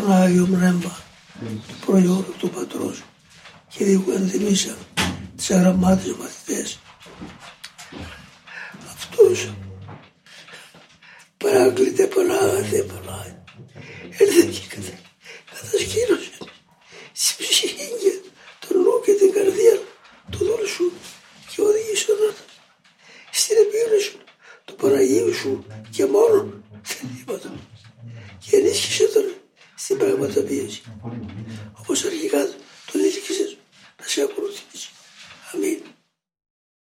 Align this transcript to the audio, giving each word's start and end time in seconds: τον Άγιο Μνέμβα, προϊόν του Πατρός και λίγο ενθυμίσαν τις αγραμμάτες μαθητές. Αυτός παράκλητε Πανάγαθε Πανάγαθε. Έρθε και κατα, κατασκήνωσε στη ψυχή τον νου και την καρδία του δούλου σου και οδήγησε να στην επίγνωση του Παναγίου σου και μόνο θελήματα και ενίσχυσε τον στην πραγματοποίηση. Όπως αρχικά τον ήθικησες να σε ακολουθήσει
τον 0.00 0.12
Άγιο 0.12 0.46
Μνέμβα, 0.46 1.02
προϊόν 1.86 2.24
του 2.38 2.50
Πατρός 2.50 3.02
και 3.68 3.84
λίγο 3.84 4.12
ενθυμίσαν 4.12 4.76
τις 5.36 5.50
αγραμμάτες 5.50 6.14
μαθητές. 6.16 6.78
Αυτός 8.92 9.52
παράκλητε 11.36 12.06
Πανάγαθε 12.06 12.82
Πανάγαθε. 12.82 13.42
Έρθε 14.18 14.42
και 14.44 14.66
κατα, 14.68 14.98
κατασκήνωσε 15.50 16.30
στη 17.12 17.42
ψυχή 17.42 18.20
τον 18.68 18.76
νου 18.82 19.00
και 19.04 19.12
την 19.12 19.32
καρδία 19.32 19.76
του 20.30 20.38
δούλου 20.38 20.68
σου 20.68 20.92
και 21.50 21.60
οδήγησε 21.62 22.12
να 22.20 22.34
στην 23.30 23.56
επίγνωση 23.56 24.12
του 24.64 24.74
Παναγίου 24.74 25.34
σου 25.34 25.64
και 25.90 26.06
μόνο 26.06 26.62
θελήματα 26.82 27.52
και 28.44 28.56
ενίσχυσε 28.56 29.09
τον 30.00 30.70
στην 30.70 30.82
πραγματοποίηση. 30.98 31.70
Όπως 31.80 32.04
αρχικά 32.04 32.40
τον 32.92 33.00
ήθικησες 33.08 33.56
να 34.00 34.06
σε 34.06 34.20
ακολουθήσει 34.22 34.69